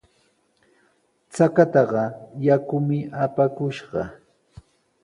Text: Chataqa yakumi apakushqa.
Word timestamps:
Chataqa 1.33 2.03
yakumi 2.47 2.97
apakushqa. 3.23 4.01